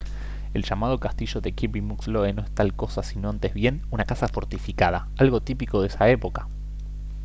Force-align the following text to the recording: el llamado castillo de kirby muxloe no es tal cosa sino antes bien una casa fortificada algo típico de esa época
el 0.55 0.63
llamado 0.63 0.99
castillo 0.99 1.41
de 1.41 1.51
kirby 1.51 1.79
muxloe 1.81 2.33
no 2.33 2.41
es 2.41 2.49
tal 2.55 2.73
cosa 2.73 3.03
sino 3.03 3.29
antes 3.29 3.53
bien 3.53 3.83
una 3.91 4.03
casa 4.05 4.27
fortificada 4.27 5.09
algo 5.19 5.41
típico 5.41 5.79
de 5.83 5.89
esa 5.89 6.09
época 6.09 6.47